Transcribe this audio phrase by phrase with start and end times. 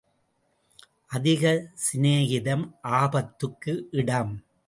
[1.07, 2.65] அதிகச் சிநேகிதம்
[2.81, 4.33] ஆபத்துக்கு இடம்.